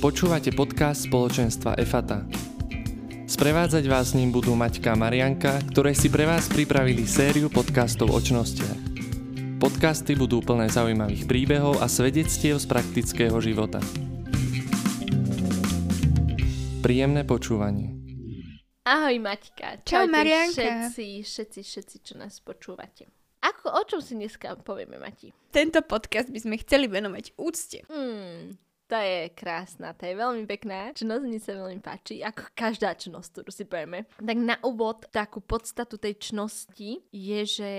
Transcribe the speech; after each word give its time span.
Počúvate 0.00 0.48
podcast 0.56 1.12
spoločenstva 1.12 1.76
EFATA. 1.76 2.24
Sprevádzať 3.28 3.84
vás 3.84 4.08
s 4.08 4.16
ním 4.16 4.32
budú 4.32 4.56
Maťka 4.56 4.96
a 4.96 5.00
Marianka, 5.00 5.60
ktoré 5.68 5.92
si 5.92 6.08
pre 6.08 6.24
vás 6.24 6.48
pripravili 6.48 7.04
sériu 7.04 7.52
podcastov 7.52 8.08
o 8.08 8.16
čnostiach. 8.16 8.80
Podcasty 9.60 10.16
budú 10.16 10.40
plné 10.40 10.72
zaujímavých 10.72 11.28
príbehov 11.28 11.84
a 11.84 11.86
svedectiev 11.92 12.56
z 12.56 12.64
praktického 12.64 13.36
života. 13.44 13.84
Príjemné 16.80 17.28
počúvanie. 17.28 17.92
Ahoj 18.88 19.20
Maťka. 19.20 19.84
Čau, 19.84 20.08
Marianka. 20.08 20.88
Všetci, 20.88 21.28
všetci, 21.28 21.60
všetci, 21.60 21.96
čo 22.00 22.16
nás 22.16 22.40
počúvate. 22.40 23.04
Ako, 23.44 23.68
o 23.68 23.82
čom 23.84 24.00
si 24.00 24.16
dneska 24.16 24.56
povieme, 24.64 24.96
Mati? 24.96 25.28
Tento 25.52 25.84
podcast 25.84 26.32
by 26.32 26.40
sme 26.40 26.56
chceli 26.64 26.88
venovať 26.88 27.36
úcte. 27.36 27.84
Hmm, 27.92 28.56
to 28.90 28.98
je 28.98 29.30
krásna, 29.38 29.94
to 29.94 30.02
je 30.10 30.18
veľmi 30.18 30.50
pekná. 30.50 30.90
Čnosť 30.90 31.24
mi 31.30 31.38
sa 31.38 31.54
veľmi 31.54 31.78
páči, 31.78 32.26
ako 32.26 32.50
každá 32.58 32.98
čnosť, 32.98 33.28
ktorú 33.30 33.50
si 33.54 33.62
povieme. 33.62 34.10
Tak 34.18 34.38
na 34.42 34.58
úvod, 34.66 35.06
takú 35.14 35.38
podstatu 35.38 35.94
tej 35.94 36.18
čnosti 36.18 36.98
je, 37.14 37.40
že 37.46 37.70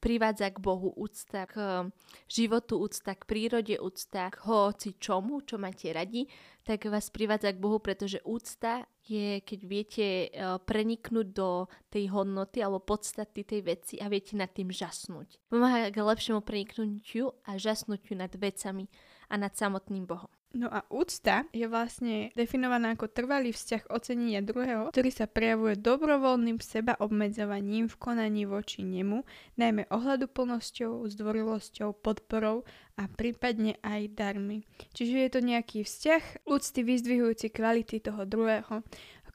privádza 0.00 0.48
k 0.48 0.62
Bohu 0.64 0.96
úcta, 0.96 1.44
k 1.44 1.84
životu 2.24 2.80
úcta, 2.80 3.12
k 3.12 3.28
prírode 3.28 3.76
úcta, 3.76 4.32
k 4.32 4.48
hoci 4.48 4.96
čomu, 4.96 5.44
čo 5.44 5.60
máte 5.60 5.92
radi, 5.92 6.24
tak 6.64 6.86
vás 6.86 7.10
privádza 7.10 7.52
k 7.52 7.62
Bohu, 7.62 7.78
pretože 7.78 8.20
úcta 8.22 8.84
je, 9.04 9.40
keď 9.42 9.60
viete 9.64 10.06
eh, 10.06 10.28
preniknúť 10.60 11.26
do 11.32 11.66
tej 11.88 12.12
hodnoty 12.12 12.62
alebo 12.62 12.84
podstaty 12.84 13.42
tej 13.42 13.60
veci 13.64 13.94
a 13.98 14.06
viete 14.06 14.38
nad 14.38 14.52
tým 14.52 14.70
žasnúť. 14.70 15.50
Pomáha 15.50 15.90
k 15.90 15.98
lepšiemu 15.98 16.40
preniknutiu 16.44 17.32
a 17.44 17.56
žasnutiu 17.56 18.14
nad 18.14 18.30
vecami 18.32 18.86
a 19.30 19.34
nad 19.38 19.54
samotným 19.54 20.04
Bohom. 20.04 20.30
No 20.50 20.66
a 20.66 20.82
úcta 20.90 21.46
je 21.54 21.62
vlastne 21.70 22.34
definovaná 22.34 22.98
ako 22.98 23.06
trvalý 23.06 23.54
vzťah 23.54 23.86
ocenenia 23.86 24.42
druhého, 24.42 24.90
ktorý 24.90 25.14
sa 25.14 25.30
prejavuje 25.30 25.78
dobrovoľným 25.78 26.58
seba 26.58 26.98
obmedzovaním 26.98 27.86
v 27.86 27.94
konaní 27.94 28.50
voči 28.50 28.82
nemu, 28.82 29.22
najmä 29.54 29.86
ohľaduplnosťou, 29.94 31.06
zdvorilosťou, 31.06 32.02
podporou 32.02 32.66
a 32.96 33.06
prípadne 33.06 33.78
aj 33.82 34.14
darmi. 34.16 34.66
Čiže 34.96 35.16
je 35.16 35.30
to 35.30 35.40
nejaký 35.42 35.78
vzťah 35.84 36.46
úcty 36.48 36.80
vyzdvihujúci 36.82 37.52
kvality 37.52 38.02
toho 38.02 38.26
druhého, 38.26 38.82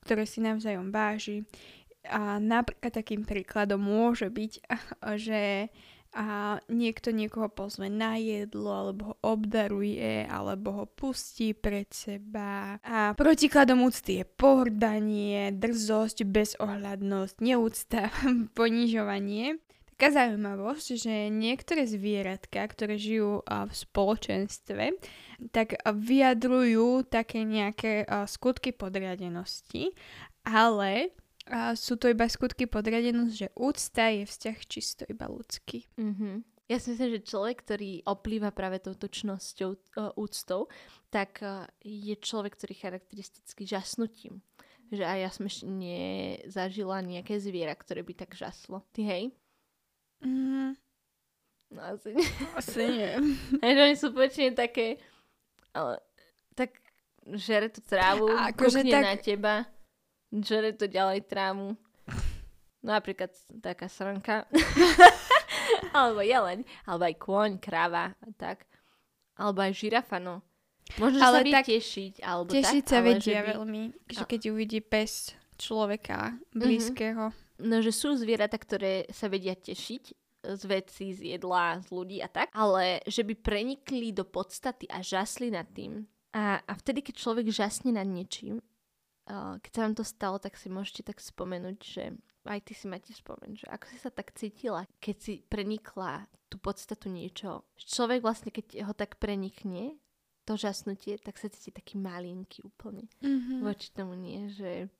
ktoré 0.05 0.23
si 0.27 0.43
navzájom 0.43 0.91
váži. 0.91 1.47
A 2.05 2.37
napríklad 2.37 2.93
takým 2.93 3.25
príkladom 3.25 3.81
môže 3.81 4.29
byť, 4.29 4.51
že 5.25 5.69
a 6.15 6.57
niekto 6.71 7.11
niekoho 7.11 7.51
pozve 7.51 7.91
na 7.91 8.15
jedlo, 8.15 8.71
alebo 8.71 9.01
ho 9.11 9.15
obdaruje, 9.35 10.23
alebo 10.23 10.71
ho 10.71 10.85
pustí 10.87 11.51
pred 11.51 11.91
seba. 11.91 12.79
A 12.87 13.11
protikladom 13.19 13.83
úcty 13.83 14.23
je 14.23 14.25
pohrdanie, 14.25 15.51
drzosť, 15.51 16.23
bezohľadnosť, 16.23 17.35
neúcta, 17.43 18.15
ponižovanie. 18.57 19.59
Taká 19.95 20.11
zaujímavosť, 20.11 20.87
že 20.99 21.31
niektoré 21.31 21.87
zvieratka, 21.87 22.67
ktoré 22.67 22.99
žijú 22.99 23.47
v 23.47 23.71
spoločenstve, 23.71 24.91
tak 25.55 25.79
vyjadrujú 25.87 27.07
také 27.07 27.47
nejaké 27.47 28.03
skutky 28.27 28.75
podriadenosti, 28.75 29.95
ale 30.43 31.15
sú 31.79 31.95
to 31.95 32.11
iba 32.11 32.27
skutky 32.27 32.67
podriadenosť, 32.67 33.33
že 33.39 33.47
úcta 33.55 34.11
je 34.11 34.27
vzťah 34.27 34.57
čisto 34.67 35.07
iba 35.07 35.31
ľudský. 35.31 35.87
Mm-hmm. 35.95 36.35
Ja 36.65 36.81
si 36.81 36.91
myslím, 36.91 37.21
že 37.21 37.29
človek, 37.29 37.61
ktorý 37.61 38.03
oplýva 38.09 38.49
práve 38.49 38.81
touto 38.81 39.05
čnosťou, 39.05 39.69
uh, 39.95 40.11
úctou, 40.17 40.65
tak 41.13 41.37
uh, 41.45 41.69
je 41.85 42.17
človek, 42.17 42.57
ktorý 42.57 42.73
charakteristicky 42.73 43.69
žasnutím. 43.69 44.41
Že 44.89 45.05
aj 45.05 45.19
ja 45.21 45.29
som 45.29 45.45
ešte 45.45 45.65
nezažila 45.69 47.05
nejaké 47.05 47.37
zviera, 47.37 47.77
ktoré 47.77 48.01
by 48.01 48.13
tak 48.17 48.33
žaslo. 48.33 48.81
Ty 48.97 49.01
hej? 49.05 49.23
Mm, 50.25 50.73
No 51.71 51.81
asi 51.81 52.13
nie. 52.15 52.29
asi 52.55 52.81
nie. 52.87 53.11
Že 53.65 53.81
oni 53.83 53.95
sú 53.97 54.07
počne 54.09 54.53
také, 54.53 54.97
ale 55.69 55.99
tak 56.53 56.77
žere 57.35 57.67
tú 57.67 57.81
trávu, 57.81 58.29
A 58.31 58.53
akože 58.53 58.85
tak- 58.85 59.05
na 59.05 59.15
teba, 59.17 59.55
žere 60.31 60.71
to 60.71 60.85
ďalej 60.85 61.25
trávu. 61.25 61.73
No 62.85 62.89
napríklad 62.93 63.33
taká 63.59 63.89
srnka. 63.89 64.45
alebo 65.97 66.21
jeleň, 66.21 66.61
alebo 66.85 67.03
aj 67.09 67.15
kôň, 67.17 67.51
kráva 67.57 68.13
tak. 68.37 68.69
Alebo 69.35 69.65
aj 69.65 69.73
žirafa, 69.73 70.21
no. 70.21 70.45
Možno, 71.01 71.17
Ale 71.17 71.41
sa 71.41 71.43
vie 71.43 71.53
tak 71.53 71.65
tešiť, 71.65 72.13
alebo 72.21 72.53
Tešiť 72.53 72.83
tak, 72.85 72.91
sa 72.93 72.99
vedia 73.01 73.41
by... 73.41 73.47
veľmi, 73.57 73.83
že 74.05 74.23
keď 74.23 74.41
uvidí 74.53 74.79
pes 74.85 75.33
človeka 75.57 76.37
blízkeho. 76.53 77.33
No, 77.61 77.79
že 77.79 77.95
sú 77.95 78.15
zvieratá, 78.19 78.59
ktoré 78.59 79.07
sa 79.11 79.31
vedia 79.31 79.55
tešiť 79.55 80.03
z 80.45 80.63
vecí, 80.69 81.15
z 81.15 81.35
jedla, 81.35 81.81
z 81.81 81.87
ľudí 81.89 82.17
a 82.21 82.29
tak, 82.29 82.53
ale 82.53 83.01
že 83.09 83.25
by 83.25 83.33
prenikli 83.39 84.13
do 84.13 84.27
podstaty 84.27 84.85
a 84.91 85.01
žasli 85.01 85.49
nad 85.49 85.65
tým. 85.73 86.05
A, 86.35 86.61
a 86.61 86.73
vtedy, 86.75 87.01
keď 87.01 87.15
človek 87.17 87.47
žasne 87.49 87.95
nad 87.95 88.05
niečím, 88.05 88.59
uh, 89.31 89.57
keď 89.63 89.71
sa 89.71 89.81
vám 89.87 89.95
to 89.95 90.05
stalo, 90.05 90.37
tak 90.37 90.59
si 90.59 90.67
môžete 90.67 91.07
tak 91.07 91.17
spomenúť, 91.23 91.77
že 91.81 92.03
aj 92.45 92.61
ty 92.61 92.73
si 92.77 92.85
máte 92.85 93.09
spomenúť, 93.15 93.65
že 93.65 93.67
ako 93.71 93.85
si 93.89 93.97
sa 93.97 94.11
tak 94.13 94.35
cítila, 94.37 94.85
keď 95.01 95.15
si 95.17 95.33
prenikla 95.47 96.29
tú 96.51 96.61
podstatu 96.61 97.09
niečoho. 97.09 97.65
Že 97.79 97.85
Človek 97.89 98.19
vlastne, 98.21 98.51
keď 98.53 98.85
ho 98.85 98.93
tak 98.93 99.17
prenikne, 99.17 99.97
to 100.45 100.53
žasnutie, 100.53 101.17
tak 101.17 101.41
sa 101.41 101.49
cíti 101.49 101.73
taký 101.73 101.97
malinký 101.97 102.61
úplne. 102.61 103.09
Mm-hmm. 103.25 103.65
Voči 103.65 103.89
tomu 103.89 104.13
nie, 104.13 104.45
že 104.53 104.93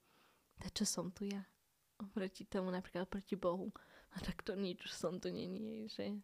to 0.58 0.82
čo 0.82 0.84
som 0.84 1.14
tu 1.14 1.22
ja. 1.22 1.46
Oproti 1.96 2.44
tomu 2.44 2.68
napríklad 2.68 3.08
proti 3.08 3.36
Bohu. 3.36 3.72
A 4.16 4.20
tak 4.20 4.44
to 4.44 4.56
nič 4.56 4.84
som 4.88 5.20
tu 5.20 5.28
není, 5.28 5.88
že 5.88 6.16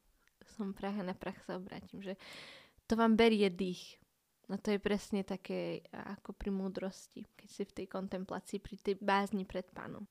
som 0.57 0.73
prach 0.73 0.97
a 0.97 1.05
na 1.05 1.17
prach 1.17 1.39
sa 1.45 1.57
obrátim, 1.57 2.01
že 2.01 2.17
to 2.89 2.97
vám 2.97 3.17
berie 3.17 3.49
dých. 3.49 4.01
No 4.51 4.59
to 4.59 4.75
je 4.75 4.81
presne 4.83 5.25
také 5.25 5.87
ako 5.93 6.37
pri 6.37 6.51
múdrosti, 6.53 7.25
keď 7.39 7.49
si 7.49 7.63
v 7.65 7.75
tej 7.81 7.87
kontemplácii, 7.89 8.59
pri 8.61 8.77
tej 8.77 8.97
bázni 9.01 9.49
pred 9.49 9.65
pánom. 9.73 10.05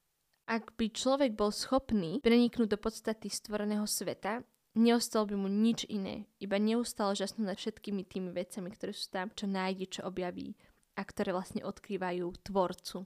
Ak 0.49 0.73
by 0.75 0.89
človek 0.89 1.37
bol 1.37 1.53
schopný 1.53 2.17
preniknúť 2.23 2.73
do 2.73 2.79
podstaty 2.81 3.29
stvoreného 3.29 3.85
sveta, 3.85 4.41
neostal 4.73 5.29
by 5.29 5.35
mu 5.37 5.45
nič 5.51 5.85
iné, 5.91 6.25
iba 6.41 6.57
neustále 6.57 7.13
žasnúť 7.13 7.45
nad 7.45 7.57
všetkými 7.59 8.01
tými 8.07 8.33
vecami, 8.33 8.71
ktoré 8.73 8.91
sú 8.95 9.13
tam, 9.13 9.29
čo 9.35 9.45
nájde, 9.45 9.99
čo 9.99 10.01
objaví 10.07 10.57
a 10.97 11.01
ktoré 11.05 11.35
vlastne 11.35 11.61
odkrývajú 11.61 12.25
tvorcu. 12.41 13.05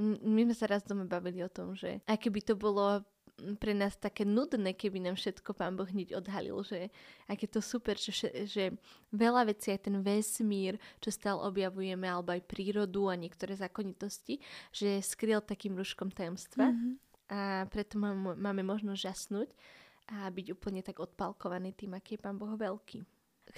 My 0.00 0.48
sme 0.48 0.54
sa 0.56 0.66
raz 0.70 0.80
doma 0.84 1.04
bavili 1.04 1.44
o 1.44 1.52
tom, 1.52 1.76
že 1.76 2.00
aj 2.08 2.16
keby 2.16 2.40
to 2.40 2.56
bolo 2.56 3.04
pre 3.58 3.72
nás 3.72 3.96
také 3.96 4.22
nudné, 4.28 4.76
keby 4.76 5.02
nám 5.02 5.16
všetko 5.16 5.56
pán 5.56 5.74
Boh 5.74 5.88
hneď 5.88 6.14
odhalil, 6.20 6.60
že 6.62 6.92
aké 7.26 7.48
to 7.48 7.64
super, 7.64 7.96
že, 7.96 8.28
že 8.46 8.76
veľa 9.10 9.48
vecí, 9.48 9.72
aj 9.72 9.88
ten 9.88 9.96
vesmír, 10.04 10.76
čo 11.00 11.10
stále 11.10 11.40
objavujeme, 11.42 12.06
alebo 12.06 12.32
aj 12.36 12.44
prírodu 12.44 13.08
a 13.08 13.18
niektoré 13.18 13.56
zákonitosti, 13.56 14.38
že 14.70 15.00
skryl 15.00 15.40
takým 15.42 15.74
rúškom 15.74 16.12
tajomstva 16.12 16.70
Mm-hmm. 16.72 16.94
a 17.32 17.66
preto 17.66 17.98
mám, 17.98 18.36
máme 18.38 18.62
možnosť 18.62 19.00
žasnúť 19.00 19.48
a 20.12 20.30
byť 20.30 20.46
úplne 20.52 20.84
tak 20.84 21.00
odpalkovaný 21.00 21.74
tým, 21.74 21.96
aký 21.96 22.14
je 22.16 22.22
pán 22.22 22.38
Boh 22.38 22.54
veľký. 22.54 23.02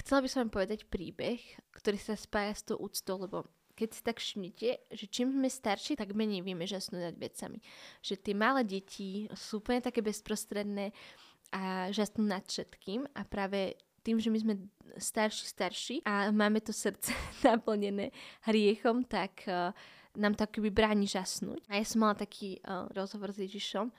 Chcela 0.01 0.25
by 0.25 0.29
som 0.31 0.39
vám 0.47 0.53
povedať 0.55 0.89
príbeh, 0.89 1.39
ktorý 1.75 1.99
sa 2.01 2.17
spája 2.17 2.53
s 2.57 2.63
tou 2.65 2.81
úctou, 2.81 3.21
lebo 3.21 3.45
keď 3.75 3.89
si 3.91 4.01
tak 4.07 4.23
všimnete, 4.23 4.69
že 4.95 5.05
čím 5.11 5.35
sme 5.35 5.51
starší, 5.51 5.99
tak 5.99 6.15
menej 6.15 6.47
vieme 6.47 6.65
žasnúť 6.65 7.03
nad 7.13 7.17
vecami. 7.19 7.59
Že 8.01 8.15
tie 8.23 8.35
malé 8.35 8.63
deti 8.63 9.27
sú 9.35 9.59
úplne 9.59 9.83
také 9.83 10.01
bezprostredné 10.01 10.95
a 11.55 11.91
žasnú 11.91 12.27
nad 12.27 12.43
všetkým 12.47 13.07
a 13.15 13.21
práve 13.27 13.79
tým, 14.05 14.21
že 14.21 14.31
my 14.31 14.39
sme 14.39 14.55
starší, 15.01 15.45
starší 15.49 15.97
a 16.05 16.31
máme 16.31 16.61
to 16.61 16.71
srdce 16.71 17.11
naplnené 17.47 18.15
hriechom, 18.47 19.03
tak 19.07 19.43
uh, 19.49 19.75
nám 20.15 20.39
to 20.39 20.47
akoby 20.47 20.71
bráni 20.71 21.09
žasnúť. 21.11 21.65
A 21.67 21.81
ja 21.81 21.85
som 21.87 22.05
mala 22.07 22.15
taký 22.15 22.61
uh, 22.63 22.87
rozhovor 22.95 23.35
s 23.35 23.43
Ježišom, 23.43 23.91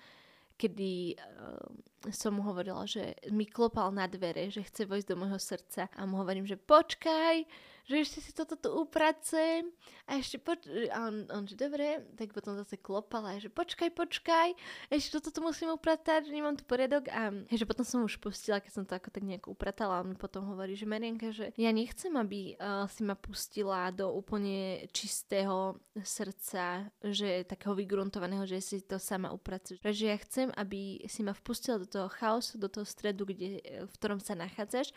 kedy 0.56 1.20
uh, 1.20 2.14
som 2.14 2.38
mu 2.38 2.46
hovorila, 2.46 2.88
že 2.88 3.18
mi 3.34 3.50
klopal 3.50 3.92
na 3.92 4.06
dvere, 4.08 4.48
že 4.48 4.64
chce 4.64 4.88
vojsť 4.88 5.08
do 5.10 5.20
môjho 5.20 5.40
srdca 5.42 5.90
a 5.92 6.02
mu 6.08 6.22
hovorím, 6.22 6.46
že 6.48 6.56
počkaj, 6.56 7.44
že 7.86 8.02
ešte 8.02 8.20
si 8.22 8.32
toto 8.34 8.58
tu 8.58 8.70
upracem 8.74 9.70
a 10.10 10.18
ešte 10.18 10.42
poč- 10.42 10.70
a 10.90 11.10
on, 11.10 11.30
on, 11.30 11.44
že 11.46 11.54
dobre, 11.54 12.02
tak 12.18 12.34
potom 12.34 12.58
zase 12.58 12.82
klopal 12.82 13.26
a 13.26 13.38
že 13.38 13.54
počkaj, 13.54 13.94
počkaj, 13.94 14.58
ešte 14.90 15.22
toto 15.22 15.30
tu 15.30 15.40
musím 15.46 15.70
upratať, 15.74 16.30
že 16.30 16.34
nemám 16.34 16.58
tu 16.58 16.66
poriadok 16.66 17.06
a 17.14 17.30
že 17.46 17.66
potom 17.70 17.86
som 17.86 18.02
už 18.02 18.18
pustila, 18.18 18.58
keď 18.58 18.72
som 18.74 18.84
to 18.84 18.98
ako 18.98 19.14
tak 19.14 19.22
nejako 19.22 19.54
upratala 19.54 20.02
a 20.02 20.04
on 20.04 20.18
potom 20.18 20.50
hovorí, 20.50 20.74
že 20.74 20.90
Marianka, 20.90 21.30
že 21.30 21.54
ja 21.56 21.70
nechcem, 21.70 22.14
aby 22.18 22.58
uh, 22.58 22.90
si 22.90 23.06
ma 23.06 23.14
pustila 23.14 23.94
do 23.94 24.10
úplne 24.10 24.90
čistého 24.90 25.78
srdca, 26.02 26.90
že 27.06 27.46
takého 27.46 27.78
vygruntovaného, 27.78 28.50
že 28.50 28.60
si 28.60 28.82
to 28.82 28.98
sama 28.98 29.30
upracuješ. 29.30 29.78
Pretože 29.80 30.06
ja 30.10 30.18
chcem, 30.18 30.48
aby 30.58 31.06
si 31.06 31.22
ma 31.22 31.38
vpustila 31.38 31.78
do 31.78 31.88
toho 31.88 32.10
chaosu, 32.10 32.58
do 32.58 32.68
toho 32.68 32.84
stredu, 32.84 33.30
kde, 33.30 33.62
v 33.86 33.92
ktorom 33.94 34.18
sa 34.18 34.34
nachádzaš 34.34 34.90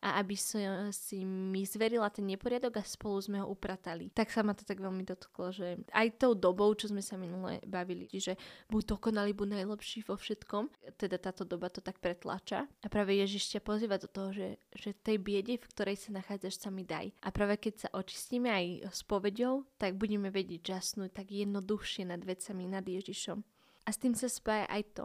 a 0.00 0.20
aby 0.20 0.36
som 0.36 0.92
si 0.92 1.24
mi 1.24 1.64
zverila 1.64 2.08
ten 2.12 2.26
neporiadok 2.28 2.80
a 2.80 2.84
spolu 2.84 3.18
sme 3.20 3.36
ho 3.42 3.46
upratali. 3.48 4.12
Tak 4.12 4.30
sa 4.30 4.44
ma 4.44 4.52
to 4.52 4.62
tak 4.62 4.80
veľmi 4.80 5.02
dotklo, 5.02 5.52
že 5.52 5.80
aj 5.92 6.20
tou 6.20 6.32
dobou, 6.36 6.72
čo 6.76 6.92
sme 6.92 7.00
sa 7.00 7.16
minule 7.16 7.60
bavili, 7.64 8.08
že 8.12 8.36
buď 8.68 8.96
dokonalý, 8.96 9.32
buď 9.32 9.62
najlepší 9.62 10.04
vo 10.06 10.16
všetkom, 10.16 10.68
teda 11.00 11.16
táto 11.20 11.42
doba 11.42 11.72
to 11.72 11.80
tak 11.80 11.98
pretláča. 11.98 12.68
A 12.84 12.86
práve 12.86 13.16
Ježiš 13.16 13.56
ťa 13.56 13.60
pozýva 13.64 13.96
do 13.96 14.08
toho, 14.08 14.30
že, 14.32 14.48
že 14.72 14.96
tej 14.96 15.20
biede, 15.20 15.58
v 15.58 15.68
ktorej 15.70 15.96
sa 15.98 16.10
nachádzaš, 16.14 16.60
sa 16.60 16.70
mi 16.70 16.84
daj. 16.86 17.12
A 17.24 17.28
práve 17.34 17.58
keď 17.58 17.86
sa 17.86 17.88
očistíme 17.92 18.48
aj 18.52 18.92
s 18.92 19.02
povedou, 19.02 19.66
tak 19.80 19.98
budeme 19.98 20.30
vedieť 20.30 20.76
žasnúť 20.76 21.10
tak 21.12 21.32
jednoduchšie 21.32 22.08
nad 22.08 22.22
vecami, 22.22 22.64
nad 22.68 22.84
Ježišom. 22.84 23.42
A 23.86 23.88
s 23.94 24.02
tým 24.02 24.18
sa 24.18 24.26
spája 24.26 24.66
aj 24.66 24.82
to, 24.98 25.04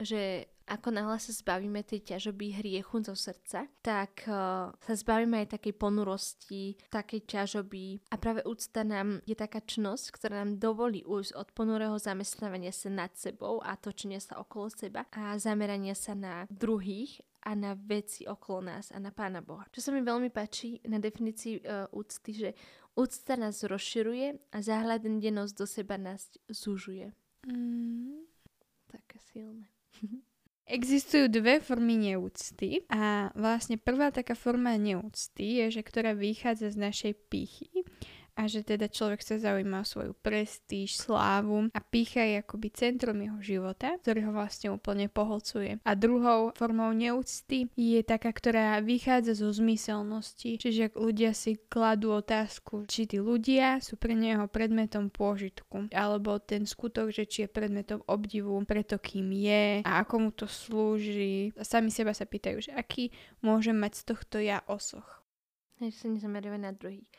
že 0.00 0.52
ako 0.66 0.94
náhle 0.94 1.18
sa 1.18 1.32
zbavíme 1.34 1.82
tej 1.82 2.14
ťažoby 2.14 2.62
hriechu 2.62 3.02
zo 3.02 3.12
srdca, 3.18 3.66
tak 3.82 4.24
uh, 4.30 4.70
sa 4.78 4.94
zbavíme 4.94 5.42
aj 5.42 5.58
takej 5.58 5.74
ponurosti, 5.74 6.78
takej 6.88 7.26
ťažoby 7.26 8.08
a 8.08 8.16
práve 8.16 8.46
úcta 8.46 8.86
nám 8.86 9.20
je 9.26 9.34
taká 9.34 9.60
čnosť, 9.60 10.04
ktorá 10.14 10.46
nám 10.46 10.62
dovolí 10.62 11.02
ujsť 11.02 11.34
od 11.34 11.48
ponurého 11.52 11.96
zamestnávania 11.98 12.70
sa 12.70 12.88
nad 12.88 13.12
sebou 13.18 13.58
a 13.60 13.74
točenia 13.76 14.22
sa 14.22 14.38
okolo 14.38 14.70
seba 14.70 15.04
a 15.12 15.36
zamerania 15.36 15.98
sa 15.98 16.14
na 16.14 16.46
druhých 16.48 17.20
a 17.42 17.58
na 17.58 17.74
veci 17.74 18.22
okolo 18.22 18.70
nás 18.70 18.94
a 18.94 19.02
na 19.02 19.10
Pána 19.10 19.42
Boha. 19.42 19.66
Čo 19.74 19.82
sa 19.82 19.90
mi 19.90 19.98
veľmi 19.98 20.30
páči 20.30 20.78
na 20.86 21.02
definícii 21.02 21.66
uh, 21.66 21.90
úcty, 21.90 22.30
že 22.32 22.48
úcta 22.94 23.34
nás 23.34 23.66
rozširuje 23.66 24.54
a 24.54 24.58
zahľadenosť 24.62 25.52
do 25.58 25.66
seba 25.66 25.98
nás 25.98 26.30
zúžuje. 26.46 27.10
Mm. 27.50 28.30
Také 28.86 29.18
silné. 29.18 29.81
Existujú 30.62 31.26
dve 31.26 31.58
formy 31.58 31.98
neúcty 31.98 32.86
a 32.86 33.34
vlastne 33.34 33.76
prvá 33.76 34.14
taká 34.14 34.38
forma 34.38 34.78
neúcty 34.78 35.58
je, 35.58 35.78
že 35.78 35.82
ktorá 35.82 36.14
vychádza 36.14 36.70
z 36.70 36.78
našej 36.78 37.12
pýchy 37.28 37.82
a 38.36 38.48
že 38.48 38.64
teda 38.64 38.88
človek 38.88 39.20
sa 39.20 39.36
zaujíma 39.36 39.84
o 39.84 39.88
svoju 39.88 40.12
prestíž, 40.24 40.96
slávu 40.96 41.68
a 41.76 41.80
pícha 41.84 42.24
je 42.24 42.40
akoby 42.40 42.68
centrom 42.72 43.20
jeho 43.20 43.38
života, 43.44 43.96
ktorý 44.00 44.28
ho 44.28 44.32
vlastne 44.32 44.72
úplne 44.72 45.12
poholcuje. 45.12 45.84
A 45.84 45.92
druhou 45.92 46.50
formou 46.56 46.90
neúcty 46.96 47.68
je 47.76 48.00
taká, 48.00 48.32
ktorá 48.32 48.80
vychádza 48.80 49.36
zo 49.36 49.52
zmyselnosti, 49.52 50.56
čiže 50.56 50.92
ak 50.92 50.94
ľudia 50.96 51.36
si 51.36 51.60
kladú 51.68 52.16
otázku, 52.16 52.88
či 52.88 53.04
tí 53.04 53.20
ľudia 53.20 53.84
sú 53.84 54.00
pre 54.00 54.16
neho 54.16 54.48
predmetom 54.48 55.12
pôžitku, 55.12 55.92
alebo 55.92 56.40
ten 56.40 56.64
skutok, 56.64 57.12
že 57.12 57.28
či 57.28 57.44
je 57.44 57.52
predmetom 57.52 58.00
obdivu 58.08 58.56
preto, 58.64 58.96
kým 58.96 59.28
je 59.36 59.84
a 59.84 59.90
ako 60.00 60.14
mu 60.18 60.30
to 60.32 60.48
slúži. 60.48 61.52
A 61.60 61.64
sami 61.68 61.92
seba 61.92 62.16
sa 62.16 62.24
pýtajú, 62.24 62.64
že 62.64 62.72
aký 62.72 63.12
môžem 63.44 63.76
mať 63.76 63.92
z 64.00 64.02
tohto 64.08 64.36
ja 64.40 64.64
osoch. 64.64 65.20
Že 65.82 65.92
sa 65.92 66.06
nezameriavať 66.08 66.60
na 66.62 66.72
druhých. 66.72 67.10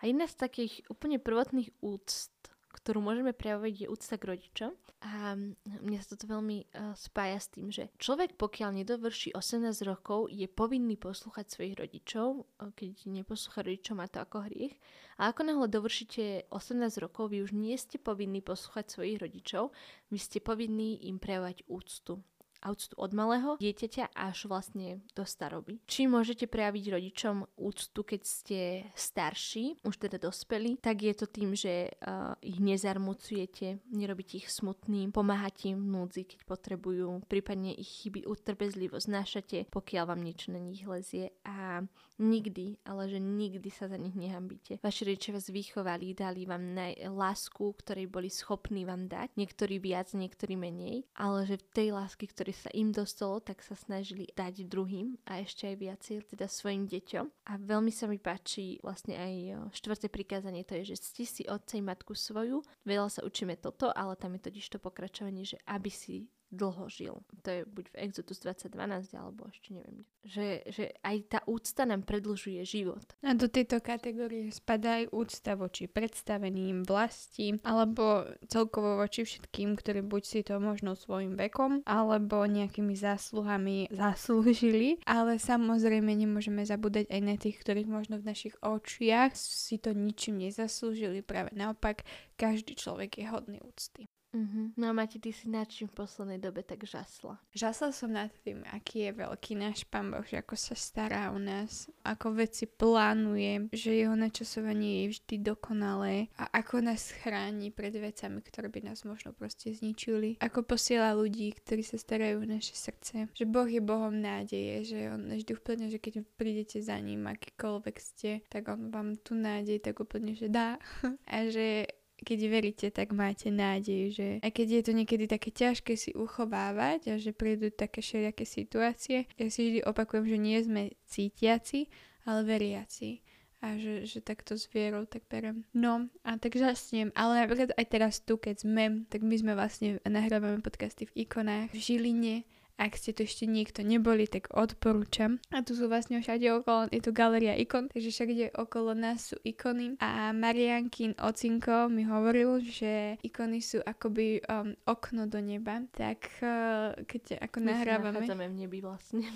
A 0.00 0.08
jedna 0.08 0.24
z 0.24 0.34
takých 0.40 0.80
úplne 0.88 1.20
prvotných 1.20 1.76
úct, 1.84 2.32
ktorú 2.70 3.04
môžeme 3.04 3.36
prejavovať, 3.36 3.84
je 3.84 3.90
úcta 3.92 4.16
k 4.16 4.28
rodičom. 4.32 4.70
A 5.00 5.36
mne 5.80 5.96
sa 6.00 6.12
toto 6.12 6.28
veľmi 6.28 6.64
uh, 6.64 6.92
spája 6.96 7.40
s 7.40 7.48
tým, 7.52 7.68
že 7.72 7.92
človek, 8.00 8.36
pokiaľ 8.36 8.80
nedovrší 8.80 9.36
18 9.36 9.72
rokov, 9.84 10.32
je 10.32 10.48
povinný 10.48 10.96
poslúchať 10.96 11.52
svojich 11.52 11.76
rodičov. 11.76 12.48
Keď 12.76 13.08
neposlúcha 13.08 13.64
rodičov, 13.64 13.94
má 13.96 14.06
to 14.08 14.20
ako 14.20 14.48
hriech. 14.48 14.76
A 15.20 15.32
ako 15.32 15.40
náhle 15.44 15.68
dovršíte 15.68 16.48
18 16.52 17.04
rokov, 17.04 17.32
vy 17.32 17.44
už 17.44 17.52
nie 17.52 17.76
ste 17.76 18.00
povinní 18.00 18.40
poslúchať 18.40 18.92
svojich 18.92 19.20
rodičov, 19.20 19.72
vy 20.08 20.18
ste 20.20 20.40
povinní 20.40 21.08
im 21.08 21.20
prejavovať 21.20 21.68
úctu 21.68 22.24
a 22.60 22.72
úctu 22.72 22.94
od 23.00 23.12
malého 23.16 23.56
dieťaťa 23.56 24.12
až 24.12 24.46
vlastne 24.46 25.00
do 25.16 25.24
staroby. 25.24 25.80
Či 25.88 26.06
môžete 26.06 26.46
prejaviť 26.46 26.84
rodičom 26.92 27.36
úctu, 27.56 28.00
keď 28.04 28.22
ste 28.22 28.60
starší, 28.92 29.80
už 29.84 29.96
teda 29.96 30.20
dospelí, 30.20 30.78
tak 30.80 31.04
je 31.04 31.14
to 31.16 31.26
tým, 31.26 31.56
že 31.56 31.88
uh, 31.90 32.36
ich 32.44 32.60
nezarmucujete, 32.60 33.80
nerobíte 33.92 34.40
ich 34.40 34.48
smutným, 34.52 35.12
pomáhate 35.12 35.72
im 35.72 35.80
v 35.80 35.88
núdzi, 35.88 36.22
keď 36.28 36.40
potrebujú, 36.44 37.24
prípadne 37.26 37.72
ich 37.72 38.04
chyby 38.04 38.28
utrpezlivo 38.28 39.00
znášate, 39.00 39.68
pokiaľ 39.72 40.04
vám 40.12 40.20
niečo 40.20 40.52
na 40.52 40.60
nich 40.60 40.84
lezie 40.84 41.32
a 41.44 41.84
nikdy, 42.20 42.76
ale 42.84 43.08
že 43.08 43.16
nikdy 43.16 43.70
sa 43.72 43.88
za 43.88 43.96
nich 43.96 44.12
nehambíte. 44.12 44.76
Vaši 44.84 45.08
rodičia 45.08 45.32
vás 45.32 45.48
vychovali, 45.48 46.12
dali 46.12 46.44
vám 46.44 46.76
naj- 46.76 47.00
lásku, 47.08 47.64
ktorej 47.80 48.06
boli 48.12 48.28
schopní 48.28 48.84
vám 48.84 49.08
dať, 49.08 49.32
niektorí 49.40 49.80
viac, 49.80 50.12
niektorí 50.12 50.60
menej, 50.60 51.08
ale 51.16 51.48
že 51.48 51.56
v 51.56 51.66
tej 51.72 51.88
lásky, 51.96 52.28
ktorý 52.28 52.52
sa 52.52 52.70
im 52.76 52.92
dostalo, 52.92 53.40
tak 53.40 53.64
sa 53.64 53.72
snažili 53.72 54.28
dať 54.36 54.68
druhým 54.68 55.16
a 55.24 55.40
ešte 55.40 55.72
aj 55.72 55.76
viacej, 55.80 56.16
teda 56.36 56.46
svojim 56.46 56.84
deťom. 56.84 57.26
A 57.48 57.52
veľmi 57.56 57.90
sa 57.90 58.04
mi 58.04 58.20
páči 58.20 58.76
vlastne 58.84 59.16
aj 59.16 59.34
štvrté 59.72 60.12
prikázanie, 60.12 60.62
to 60.68 60.76
je, 60.84 60.92
že 60.94 61.00
cti 61.00 61.24
si 61.24 61.42
otca 61.48 61.80
i 61.80 61.82
matku 61.82 62.12
svoju. 62.12 62.60
Veľa 62.84 63.08
sa 63.08 63.20
učíme 63.24 63.56
toto, 63.56 63.88
ale 63.88 64.14
tam 64.20 64.36
je 64.36 64.44
totiž 64.44 64.76
to 64.76 64.78
pokračovanie, 64.78 65.48
že 65.48 65.56
aby 65.64 65.88
si 65.88 66.28
dlho 66.50 66.90
žil. 66.90 67.14
To 67.46 67.48
je 67.50 67.62
buď 67.64 67.84
v 67.94 67.96
Exodus 68.10 68.42
2012 68.42 69.14
alebo 69.14 69.46
ešte 69.48 69.70
neviem. 69.74 70.02
Že, 70.20 70.46
že 70.68 70.84
aj 71.00 71.16
tá 71.32 71.40
úcta 71.48 71.88
nám 71.88 72.04
predlžuje 72.04 72.60
život. 72.66 73.02
A 73.24 73.32
do 73.32 73.48
tejto 73.48 73.80
kategórie 73.80 74.52
spadá 74.52 75.00
aj 75.00 75.14
úcta 75.14 75.56
voči 75.56 75.88
predstaveným 75.88 76.84
vlasti 76.84 77.56
alebo 77.64 78.28
celkovo 78.50 79.00
voči 79.00 79.24
všetkým, 79.24 79.78
ktorí 79.78 80.04
buď 80.04 80.22
si 80.26 80.40
to 80.44 80.60
možno 80.60 80.98
svojim 80.98 81.38
vekom 81.38 81.80
alebo 81.88 82.44
nejakými 82.44 82.92
zásluhami 82.98 83.88
zaslúžili, 83.88 85.00
ale 85.08 85.40
samozrejme 85.40 86.12
nemôžeme 86.12 86.66
zabúdať 86.66 87.08
aj 87.08 87.20
na 87.24 87.34
tých, 87.38 87.56
ktorých 87.62 87.88
možno 87.88 88.20
v 88.20 88.28
našich 88.28 88.54
očiach 88.60 89.32
si 89.38 89.80
to 89.80 89.96
ničím 89.96 90.42
nezaslúžili. 90.42 91.24
Práve 91.24 91.54
naopak, 91.56 92.04
každý 92.36 92.76
človek 92.76 93.22
je 93.22 93.26
hodný 93.30 93.58
úcty. 93.64 94.10
Uh-huh. 94.30 94.70
No 94.78 94.88
a 94.88 94.92
Mati, 94.92 95.18
ty 95.18 95.34
si 95.34 95.50
na 95.50 95.66
čím 95.66 95.90
v 95.90 96.06
poslednej 96.06 96.38
dobe 96.38 96.62
tak 96.62 96.86
žasla? 96.86 97.42
Žasla 97.50 97.90
som 97.90 98.14
nad 98.14 98.30
tým, 98.46 98.62
aký 98.70 99.10
je 99.10 99.12
veľký 99.18 99.58
náš 99.58 99.82
pán 99.90 100.14
Boh, 100.14 100.22
že 100.22 100.38
ako 100.38 100.54
sa 100.54 100.78
stará 100.78 101.34
o 101.34 101.38
nás, 101.42 101.90
ako 102.06 102.38
veci 102.38 102.70
plánuje, 102.70 103.74
že 103.74 104.06
jeho 104.06 104.14
načasovanie 104.14 105.06
je 105.06 105.18
vždy 105.18 105.36
dokonalé 105.42 106.30
a 106.38 106.46
ako 106.62 106.78
nás 106.78 107.10
chráni 107.10 107.74
pred 107.74 107.90
vecami, 107.90 108.38
ktoré 108.38 108.70
by 108.70 108.80
nás 108.94 109.02
možno 109.02 109.34
proste 109.34 109.74
zničili. 109.74 110.38
Ako 110.38 110.62
posiela 110.62 111.10
ľudí, 111.18 111.50
ktorí 111.50 111.82
sa 111.82 111.98
starajú 111.98 112.42
o 112.42 112.46
naše 112.46 112.78
srdce. 112.78 113.34
Že 113.34 113.44
Boh 113.50 113.66
je 113.66 113.82
Bohom 113.82 114.14
nádeje, 114.14 114.94
že 114.94 114.98
on 115.10 115.26
vždy 115.26 115.52
úplne, 115.58 115.90
že 115.90 115.98
keď 115.98 116.22
prídete 116.38 116.78
za 116.78 116.94
ním, 117.02 117.26
akýkoľvek 117.26 117.96
ste, 117.98 118.46
tak 118.46 118.70
on 118.70 118.94
vám 118.94 119.18
tu 119.18 119.34
nádej 119.34 119.82
tak 119.82 119.98
úplne, 119.98 120.38
že 120.38 120.46
dá. 120.46 120.78
a 121.26 121.36
že 121.50 121.99
keď 122.20 122.38
veríte, 122.46 122.86
tak 122.92 123.12
máte 123.16 123.48
nádej, 123.48 124.02
že 124.12 124.28
aj 124.44 124.52
keď 124.52 124.66
je 124.70 124.82
to 124.84 124.92
niekedy 124.92 125.24
také 125.26 125.50
ťažké 125.50 125.92
si 125.96 126.10
uchovávať 126.12 127.12
a 127.12 127.14
že 127.16 127.32
prídu 127.32 127.72
také 127.72 128.04
všelijaké 128.04 128.44
situácie, 128.44 129.18
ja 129.40 129.46
si 129.48 129.60
vždy 129.70 129.80
opakujem, 129.88 130.24
že 130.28 130.38
nie 130.38 130.58
sme 130.60 130.82
cítiaci, 131.08 131.88
ale 132.28 132.44
veriaci. 132.44 133.24
A 133.60 133.76
že, 133.76 134.08
že 134.08 134.24
takto 134.24 134.56
s 134.56 134.64
vierou 134.72 135.04
tak 135.04 135.28
berem. 135.28 135.68
No 135.76 136.08
a 136.24 136.40
tak 136.40 136.56
žasnem, 136.56 137.12
ale 137.12 137.44
napríklad 137.44 137.76
aj 137.76 137.86
teraz 137.92 138.24
tu, 138.24 138.40
keď 138.40 138.64
sme, 138.64 139.04
tak 139.12 139.20
my 139.20 139.36
sme 139.36 139.52
vlastne 139.52 140.00
nahrávame 140.08 140.64
podcasty 140.64 141.04
v 141.04 141.28
ikonách 141.28 141.68
v 141.68 141.76
Žiline 141.76 142.36
ak 142.80 142.96
ste 142.96 143.12
tu 143.12 143.28
ešte 143.28 143.44
niekto 143.44 143.84
neboli, 143.84 144.24
tak 144.24 144.48
odporúčam. 144.56 145.36
A 145.52 145.60
tu 145.60 145.76
sú 145.76 145.92
vlastne 145.92 146.24
všade 146.24 146.48
okolo, 146.48 146.88
je 146.88 147.04
tu 147.04 147.12
galeria 147.12 147.52
ikon, 147.60 147.92
takže 147.92 148.08
všade 148.08 148.56
okolo 148.56 148.96
nás 148.96 149.28
sú 149.28 149.36
ikony. 149.44 150.00
A 150.00 150.32
Mariankin 150.32 151.12
Ocinko 151.20 151.92
mi 151.92 152.08
hovoril, 152.08 152.64
že 152.64 153.20
ikony 153.20 153.60
sú 153.60 153.84
akoby 153.84 154.40
um, 154.48 154.72
okno 154.88 155.28
do 155.28 155.44
neba. 155.44 155.84
Tak 155.92 156.40
uh, 156.40 156.96
keď 157.04 157.44
ako 157.44 157.56
My 157.60 157.76
nahrávame... 157.76 158.24
My 158.24 158.48
v 158.48 158.56
nebi 158.64 158.80
vlastne. 158.80 159.28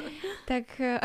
tak, 0.50 0.72
uh, 0.80 0.96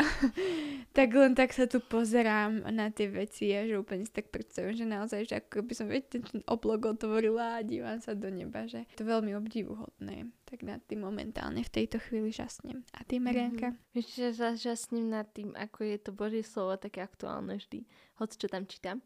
tak 0.96 1.12
len 1.12 1.36
tak 1.36 1.52
sa 1.52 1.68
tu 1.68 1.84
pozerám 1.84 2.64
na 2.72 2.88
tie 2.88 3.12
veci 3.12 3.52
a 3.52 3.68
že 3.68 3.76
úplne 3.76 4.08
si 4.08 4.12
tak 4.16 4.32
predstavím, 4.32 4.72
že 4.72 4.88
naozaj, 4.88 5.20
že 5.28 5.34
ako 5.44 5.68
by 5.68 5.74
som 5.76 5.86
viete, 5.92 6.24
ten 6.24 6.40
oblog 6.48 6.96
otvorila 6.96 7.60
a 7.60 7.66
dívam 7.66 8.00
sa 8.00 8.16
do 8.16 8.32
neba, 8.32 8.64
že 8.64 8.88
to 8.96 9.04
veľmi 9.04 9.36
obdivuhodné 9.36 10.32
tak 10.52 10.68
nad 10.68 10.84
tým 10.84 11.00
momentálne 11.00 11.64
v 11.64 11.72
tejto 11.72 11.96
chvíli 11.96 12.28
žasnem. 12.28 12.84
A 12.92 13.00
ty, 13.08 13.16
Marianka? 13.16 13.72
Mm-hmm. 13.72 13.92
Vieš, 13.96 14.08
že 14.36 14.60
žasnem 14.60 15.08
nad 15.08 15.24
tým, 15.32 15.56
ako 15.56 15.80
je 15.80 15.96
to 15.96 16.12
Božie 16.12 16.44
slovo 16.44 16.76
také 16.76 17.00
aktuálne 17.00 17.56
vždy, 17.56 17.88
hoď 18.20 18.28
čo 18.36 18.46
tam 18.52 18.68
čítam. 18.68 19.00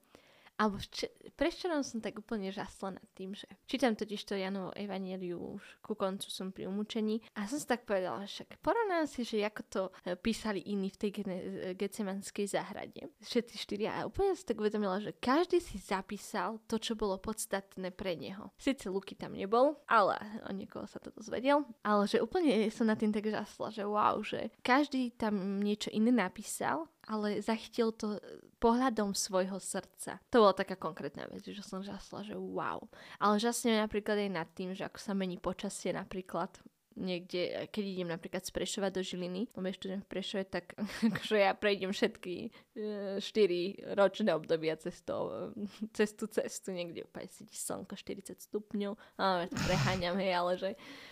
Alebo 0.57 0.81
vč- 0.81 1.13
prečo 1.37 1.69
som 1.69 2.01
tak 2.01 2.17
úplne 2.17 2.49
žasla 2.49 2.97
nad 2.97 3.09
tým, 3.13 3.37
že 3.37 3.45
čítam 3.69 3.93
totiž 3.93 4.25
to 4.25 4.35
Janovo 4.35 4.73
Evangeliu 4.73 5.61
už 5.61 5.65
ku 5.85 5.93
koncu 5.93 6.29
som 6.33 6.49
pri 6.49 6.65
umúčení 6.65 7.21
a 7.37 7.45
som 7.45 7.61
si 7.61 7.69
tak 7.69 7.85
povedala, 7.85 8.25
však 8.25 8.57
porovnám 8.65 9.05
si, 9.05 9.21
že 9.23 9.45
ako 9.45 9.63
to 9.69 9.83
e, 10.09 10.17
písali 10.17 10.65
iní 10.65 10.89
v 10.89 11.01
tej 11.01 11.11
gene- 11.13 11.45
gecemanskej 11.77 12.49
záhrade. 12.49 13.13
Všetci 13.21 13.55
štyria 13.61 14.01
a 14.01 14.09
úplne 14.09 14.33
si 14.33 14.49
tak 14.49 14.57
uvedomila, 14.57 14.97
že 14.97 15.13
každý 15.13 15.61
si 15.61 15.77
zapísal 15.77 16.57
to, 16.65 16.81
čo 16.81 16.97
bolo 16.97 17.21
podstatné 17.21 17.93
pre 17.93 18.17
neho. 18.17 18.49
Sice 18.57 18.89
Luky 18.89 19.13
tam 19.13 19.37
nebol, 19.37 19.77
ale 19.85 20.17
o 20.49 20.51
niekoho 20.57 20.89
sa 20.89 20.97
to 20.97 21.13
dozvedel, 21.13 21.69
ale 21.85 22.09
že 22.09 22.25
úplne 22.25 22.73
som 22.73 22.89
na 22.89 22.97
tým 22.97 23.13
tak 23.13 23.29
žasla, 23.29 23.69
že 23.69 23.85
wow, 23.85 24.25
že 24.25 24.49
každý 24.65 25.13
tam 25.13 25.61
niečo 25.61 25.93
iné 25.93 26.09
napísal 26.09 26.89
ale 27.07 27.39
zachytil 27.39 27.95
to 27.95 28.19
pohľadom 28.59 29.15
svojho 29.15 29.63
srdca. 29.63 30.19
To 30.35 30.43
bola 30.43 30.55
taká 30.55 30.75
konkrétna 30.75 31.31
vec, 31.31 31.47
že 31.47 31.63
som 31.63 31.81
žasla, 31.81 32.27
že 32.27 32.35
wow. 32.35 32.83
Ale 33.23 33.39
žasne 33.39 33.79
napríklad 33.79 34.19
aj 34.27 34.31
nad 34.31 34.49
tým, 34.53 34.75
že 34.75 34.87
ako 34.87 34.99
sa 34.99 35.15
mení 35.15 35.39
počasie 35.39 35.95
napríklad 35.95 36.51
niekde, 36.97 37.69
keď 37.69 37.85
idem 37.85 38.09
napríklad 38.09 38.43
z 38.43 38.50
Prešova 38.50 38.88
do 38.88 39.05
Žiliny, 39.05 39.53
lebo 39.53 39.69
študujem 39.69 40.03
v 40.03 40.11
Prešove, 40.11 40.45
tak 40.49 40.73
akože 41.12 41.37
ja 41.37 41.53
prejdem 41.53 41.93
všetky 41.93 42.50
4 42.76 43.21
e, 43.21 43.61
ročné 43.93 44.33
obdobia 44.33 44.75
cez, 44.81 45.05
to, 45.05 45.53
cez 45.93 46.17
tú 46.17 46.26
cestu, 46.26 46.73
niekde 46.73 47.05
úplne 47.05 47.29
sedí 47.29 47.53
slnko 47.53 47.95
40 47.95 48.41
stupňov, 48.41 48.97
ale 49.21 49.53
to 49.53 49.61
preháňam, 49.69 50.17
hej, 50.17 50.33
ale 50.33 50.53
že 50.57 50.71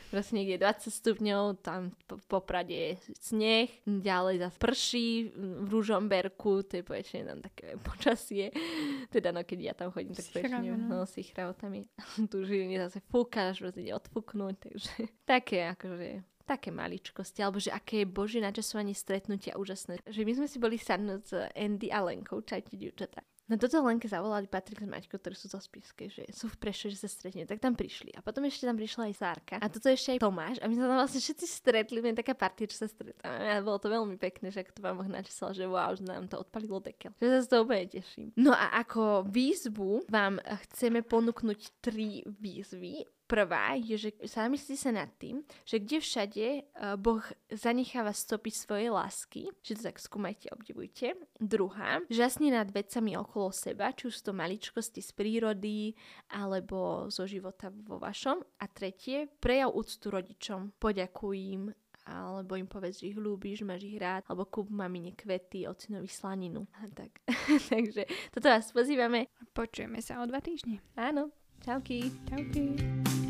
proste 0.08 0.32
niekde 0.40 0.64
20 0.64 0.88
stupňov, 0.88 1.42
tam 1.60 1.92
po, 2.08 2.16
po 2.24 2.40
Prade 2.40 2.72
je 2.72 2.92
sneh, 3.20 3.68
ďalej 3.84 4.40
zase 4.40 4.56
prší 4.56 5.08
v 5.36 5.68
Ružomberku, 5.68 6.64
to 6.64 6.80
je 6.80 6.84
povečne 6.86 7.28
tam 7.28 7.38
také 7.44 7.76
počasie, 7.88 8.54
teda 9.12 9.36
no 9.36 9.44
keď 9.44 9.58
ja 9.60 9.74
tam 9.76 9.92
chodím, 9.92 10.16
tak 10.16 10.32
povečne 10.32 10.72
no, 10.80 11.04
si 11.04 11.20
tam 11.34 11.72
je, 11.76 11.84
tu 12.32 12.40
žiliny 12.40 12.80
zase 12.80 13.04
fúka, 13.12 13.52
až 13.52 13.68
ide 13.76 13.92
odfúknúť, 13.92 14.54
takže 14.64 15.10
také 15.26 15.73
akože 15.74 16.24
také 16.44 16.68
maličkosti, 16.70 17.40
alebo 17.40 17.56
že 17.56 17.72
aké 17.72 18.04
je 18.04 18.12
Božie 18.12 18.40
načasovanie 18.44 18.92
stretnutia 18.92 19.56
úžasné. 19.56 20.04
Že 20.04 20.22
my 20.28 20.32
sme 20.38 20.46
si 20.48 20.58
boli 20.60 20.76
sadnúť 20.76 21.22
s 21.24 21.32
Andy 21.56 21.88
a 21.88 22.04
Lenkou, 22.04 22.44
čajte 22.44 22.76
dievčatá. 22.76 23.24
No 23.44 23.60
toto 23.60 23.76
Lenke 23.84 24.08
zavolali 24.08 24.48
Patrik 24.48 24.80
s 24.80 24.88
Maťkou, 24.88 25.20
ktorí 25.20 25.36
sú 25.36 25.52
zo 25.52 25.60
Spiske, 25.60 26.08
že 26.08 26.24
sú 26.32 26.48
v 26.48 26.56
Prešove, 26.56 26.96
že 26.96 27.04
sa 27.04 27.12
stretne, 27.12 27.44
tak 27.44 27.60
tam 27.60 27.76
prišli. 27.76 28.16
A 28.16 28.24
potom 28.24 28.40
ešte 28.48 28.64
tam 28.64 28.72
prišla 28.72 29.12
aj 29.12 29.14
Sárka. 29.20 29.56
A 29.60 29.68
toto 29.68 29.92
ešte 29.92 30.16
aj 30.16 30.24
Tomáš. 30.24 30.56
A 30.64 30.68
my 30.68 30.72
sa 30.72 30.88
tam 30.88 30.96
vlastne 30.96 31.20
všetci 31.20 31.46
stretli, 31.52 32.00
len 32.00 32.16
taká 32.16 32.32
partia, 32.32 32.64
čo 32.64 32.80
sa 32.80 32.88
stretávame. 32.88 33.44
A 33.44 33.60
bolo 33.60 33.76
to 33.76 33.92
veľmi 33.92 34.16
pekné, 34.16 34.48
že 34.48 34.64
ak 34.64 34.72
to 34.72 34.80
vám 34.80 34.96
Boh 34.96 35.10
načasal, 35.12 35.52
že 35.52 35.68
wow, 35.68 35.92
že 35.92 36.08
nám 36.08 36.24
to 36.24 36.40
odpalilo 36.40 36.80
dekel. 36.80 37.12
Že 37.20 37.28
sa 37.28 37.40
z 37.44 37.48
toho 37.52 37.60
úplne 37.68 37.84
teším. 37.84 38.32
No 38.40 38.56
a 38.56 38.80
ako 38.80 39.28
výzvu 39.28 40.08
vám 40.08 40.40
chceme 40.40 41.04
ponúknuť 41.04 41.84
tri 41.84 42.24
výzvy 42.24 43.04
Prvá 43.24 43.72
je, 43.80 43.96
že 43.96 44.10
zamyslí 44.20 44.76
sa 44.76 44.92
nad 44.92 45.08
tým, 45.16 45.40
že 45.64 45.80
kde 45.80 45.98
všade 46.00 46.46
uh, 46.60 47.00
Boh 47.00 47.24
zanecháva 47.48 48.12
stopiť 48.12 48.54
svoje 48.54 48.92
lásky, 48.92 49.48
že 49.64 49.80
to 49.80 49.88
tak 49.88 49.96
skúmajte, 49.96 50.52
obdivujte. 50.52 51.16
Druhá, 51.40 52.04
žasni 52.12 52.52
nad 52.52 52.68
vecami 52.68 53.16
okolo 53.16 53.48
seba, 53.48 53.96
či 53.96 54.12
už 54.12 54.20
to 54.20 54.36
maličkosti 54.36 55.00
z 55.00 55.10
prírody 55.16 55.96
alebo 56.36 57.08
zo 57.08 57.24
života 57.24 57.72
vo 57.72 57.96
vašom. 57.96 58.44
A 58.60 58.64
tretie, 58.68 59.24
prejav 59.40 59.72
úctu 59.72 60.12
rodičom, 60.12 60.76
poďakuj 60.76 61.36
im 61.40 61.64
alebo 62.04 62.60
im 62.60 62.68
povedz, 62.68 63.00
že 63.00 63.16
ich 63.16 63.18
ľúbiš, 63.18 63.64
máš 63.64 63.88
ich 63.88 63.96
rád, 63.96 64.28
alebo 64.28 64.44
kúp 64.44 64.68
mamine 64.68 65.16
kvety, 65.16 65.64
ocinovi 65.64 66.08
slaninu. 66.08 66.68
A 66.76 66.84
tak. 67.00 67.24
Takže 67.72 68.04
toto 68.28 68.46
vás 68.52 68.68
pozývame. 68.76 69.32
Počujeme 69.56 70.04
sa 70.04 70.20
o 70.20 70.28
dva 70.28 70.44
týždne. 70.44 70.84
Áno. 71.00 71.32
Tauki. 71.64 72.12
Tauki. 72.28 73.23